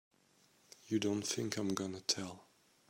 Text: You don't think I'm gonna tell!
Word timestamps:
You 0.87 0.97
don't 0.99 1.21
think 1.21 1.57
I'm 1.57 1.75
gonna 1.75 1.99
tell! 1.99 2.45